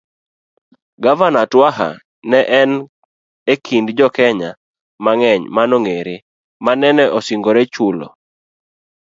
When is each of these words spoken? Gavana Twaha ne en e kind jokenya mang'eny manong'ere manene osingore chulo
Gavana 1.03 1.41
Twaha 1.51 1.89
ne 2.29 2.39
en 2.61 2.71
e 3.53 3.53
kind 3.65 3.87
jokenya 3.97 4.51
mang'eny 5.03 5.43
manong'ere 5.55 6.15
manene 6.65 7.03
osingore 7.17 7.63
chulo 7.73 8.07